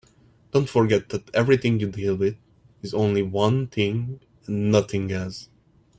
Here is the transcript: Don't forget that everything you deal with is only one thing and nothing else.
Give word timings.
Don't 0.49 0.67
forget 0.67 1.09
that 1.09 1.29
everything 1.31 1.79
you 1.79 1.87
deal 1.91 2.15
with 2.15 2.35
is 2.81 2.91
only 2.91 3.21
one 3.21 3.67
thing 3.67 4.19
and 4.47 4.71
nothing 4.71 5.11
else. 5.11 5.47